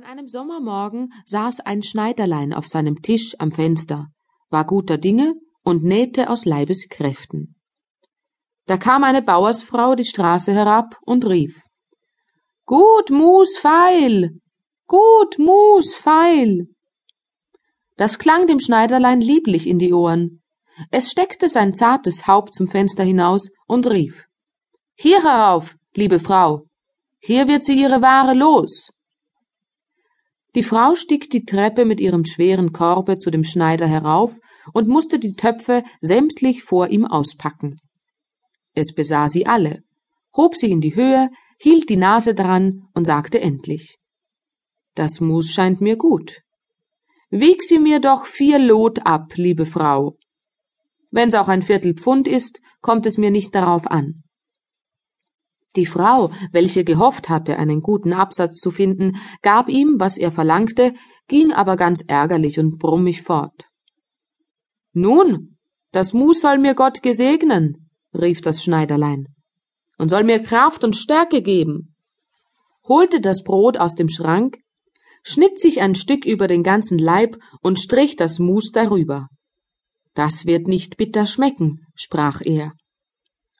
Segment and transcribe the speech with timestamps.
[0.00, 4.06] An einem Sommermorgen saß ein Schneiderlein auf seinem Tisch am Fenster,
[4.48, 7.54] war guter Dinge und nähte aus Leibeskräften.
[8.64, 11.60] Da kam eine Bauersfrau die Straße herab und rief
[12.64, 14.30] Gut, Mus, feil.
[14.86, 16.68] Gut, Mus, feil.
[17.98, 20.40] Das klang dem Schneiderlein lieblich in die Ohren.
[20.90, 24.24] Es steckte sein zartes Haupt zum Fenster hinaus und rief
[24.94, 26.62] Hier herauf, liebe Frau,
[27.18, 28.88] hier wird sie ihre Ware los.
[30.54, 34.36] Die Frau stieg die Treppe mit ihrem schweren Korbe zu dem Schneider herauf
[34.72, 37.78] und musste die Töpfe sämtlich vor ihm auspacken.
[38.74, 39.82] Es besah sie alle,
[40.36, 43.98] hob sie in die Höhe, hielt die Nase dran und sagte endlich
[44.94, 46.42] Das Mus scheint mir gut.
[47.30, 50.16] Wieg sie mir doch vier Lot ab, liebe Frau.
[51.12, 54.22] Wenn's auch ein Viertelpfund ist, kommt es mir nicht darauf an.
[55.76, 60.94] Die Frau, welche gehofft hatte, einen guten Absatz zu finden, gab ihm, was er verlangte,
[61.28, 63.68] ging aber ganz ärgerlich und brummig fort.
[64.92, 65.56] Nun,
[65.92, 69.26] das Mus soll mir Gott gesegnen, rief das Schneiderlein,
[69.98, 71.94] und soll mir Kraft und Stärke geben,
[72.88, 74.58] holte das Brot aus dem Schrank,
[75.22, 79.28] schnitt sich ein Stück über den ganzen Leib und strich das Mus darüber.
[80.14, 82.72] Das wird nicht bitter schmecken, sprach er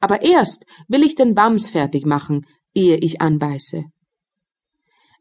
[0.00, 3.84] aber erst will ich den Wams fertig machen, ehe ich anbeiße.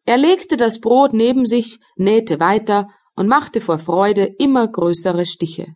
[0.06, 5.76] Er legte das Brot neben sich, nähte weiter und machte vor Freude immer größere Stiche.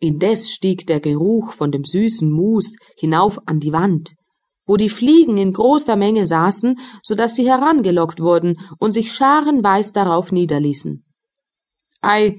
[0.00, 4.14] Indes stieg der Geruch von dem süßen Mus hinauf an die Wand,
[4.66, 9.92] wo die Fliegen in großer Menge saßen, so dass sie herangelockt wurden und sich scharenweis
[9.92, 11.04] darauf niederließen.
[12.00, 12.38] Ei,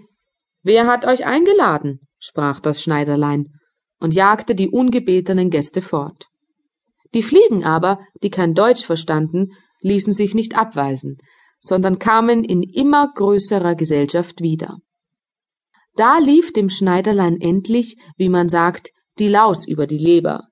[0.63, 1.99] wer hat euch eingeladen?
[2.17, 3.60] sprach das Schneiderlein
[4.01, 6.27] und jagte die ungebetenen Gäste fort.
[7.13, 11.17] Die Fliegen aber, die kein Deutsch verstanden, ließen sich nicht abweisen,
[11.59, 14.77] sondern kamen in immer größerer Gesellschaft wieder.
[15.95, 20.47] Da lief dem Schneiderlein endlich, wie man sagt, die Laus über die Leber.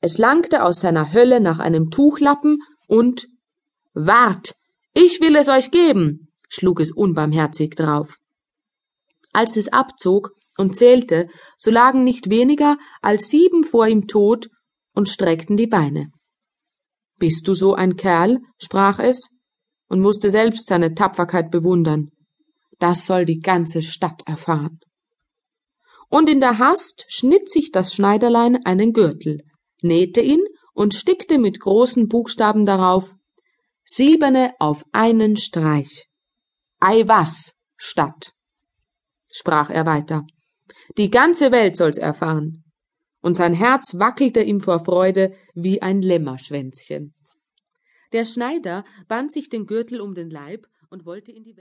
[0.00, 3.26] Es langte aus seiner Hölle nach einem Tuchlappen und
[3.94, 4.54] Wart,
[4.92, 8.18] ich will es euch geben, schlug es unbarmherzig drauf.
[9.32, 14.48] Als es abzog, und zählte, so lagen nicht weniger als sieben vor ihm tot
[14.94, 16.10] und streckten die Beine.
[17.18, 18.38] Bist du so ein Kerl?
[18.58, 19.30] sprach es
[19.88, 22.10] und musste selbst seine Tapferkeit bewundern.
[22.78, 24.80] Das soll die ganze Stadt erfahren.
[26.08, 29.42] Und in der Hast schnitt sich das Schneiderlein einen Gürtel,
[29.82, 33.14] nähte ihn und stickte mit großen Buchstaben darauf
[33.84, 36.08] Siebene auf einen Streich.
[36.80, 38.32] Ei was, Stadt,
[39.30, 40.24] sprach er weiter.
[40.98, 42.64] Die ganze Welt soll's erfahren.
[43.20, 47.14] Und sein Herz wackelte ihm vor Freude wie ein Lämmerschwänzchen.
[48.12, 51.52] Der Schneider band sich den Gürtel um den Leib und wollte in die Welt